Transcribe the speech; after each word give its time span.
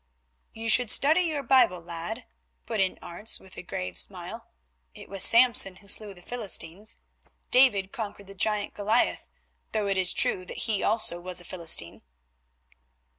"You 0.51 0.67
should 0.67 0.89
study 0.89 1.21
your 1.25 1.43
Bible, 1.43 1.79
lad," 1.79 2.25
put 2.65 2.79
in 2.79 2.97
Arentz 3.03 3.39
with 3.39 3.55
a 3.55 3.61
grave 3.61 3.99
smile. 3.99 4.47
"It 4.95 5.07
was 5.09 5.23
Samson 5.23 5.75
who 5.75 5.87
slew 5.87 6.15
the 6.15 6.23
Philistines; 6.23 6.97
David 7.51 7.91
conquered 7.91 8.25
the 8.25 8.33
giant 8.33 8.73
Goliath, 8.73 9.27
though 9.73 9.85
it 9.85 9.99
is 9.99 10.11
true 10.11 10.43
that 10.47 10.65
he 10.65 10.81
also 10.81 11.19
was 11.19 11.39
a 11.39 11.45
Philistine." 11.45 12.01